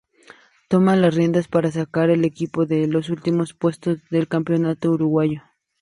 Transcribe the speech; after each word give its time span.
Toma 0.67 0.95
las 0.95 1.13
riendas 1.13 1.47
para 1.47 1.69
sacar 1.69 2.09
al 2.09 2.25
equipo 2.25 2.65
de 2.65 2.87
los 2.87 3.11
últimos 3.11 3.53
puestos 3.53 3.99
del 4.09 4.27
campeonato 4.27 4.89
uruguayo. 4.89 5.43